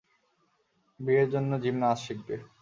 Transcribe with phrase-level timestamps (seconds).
[0.99, 2.35] বিয়ের জন্য জিম নাচ শিখবে।